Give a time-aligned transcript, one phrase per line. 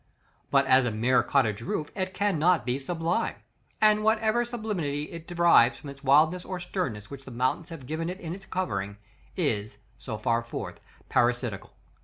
[0.49, 3.35] But as a mere cottage roof, it cannot be sublime,
[3.79, 8.09] and whatever sublimity it derives from the wildness or sternness which the mountains have given
[8.09, 8.97] it in its covering,
[9.35, 11.75] is, so far forth, parasitical.